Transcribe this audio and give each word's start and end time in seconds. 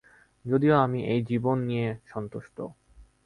যদিও 0.45 0.75
আমি 0.77 0.99
এই 1.05 1.21
জীবন 1.23 1.57
নিয়ে 1.61 1.87
সন্তুষ্ট। 2.07 2.57